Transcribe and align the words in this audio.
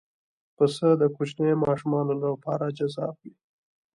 پسه 0.55 0.87
د 1.01 1.03
کوچنیو 1.15 1.61
ماشومانو 1.65 2.13
لپاره 2.23 2.65
جذاب 2.77 3.15
وي. 3.21 3.33